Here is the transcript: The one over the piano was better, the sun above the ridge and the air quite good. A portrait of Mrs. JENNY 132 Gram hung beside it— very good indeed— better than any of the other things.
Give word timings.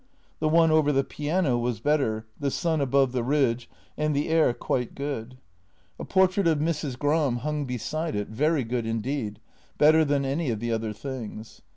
The 0.39 0.49
one 0.49 0.71
over 0.71 0.91
the 0.91 1.03
piano 1.03 1.59
was 1.59 1.79
better, 1.79 2.25
the 2.39 2.49
sun 2.49 2.81
above 2.81 3.11
the 3.11 3.23
ridge 3.23 3.69
and 3.95 4.15
the 4.15 4.29
air 4.29 4.51
quite 4.51 4.95
good. 4.95 5.37
A 5.99 6.05
portrait 6.05 6.47
of 6.47 6.57
Mrs. 6.57 6.97
JENNY 6.97 6.97
132 6.97 6.97
Gram 6.97 7.35
hung 7.35 7.65
beside 7.65 8.15
it— 8.15 8.27
very 8.29 8.63
good 8.63 8.87
indeed— 8.87 9.39
better 9.77 10.03
than 10.03 10.25
any 10.25 10.49
of 10.49 10.59
the 10.59 10.71
other 10.71 10.91
things. 10.91 11.61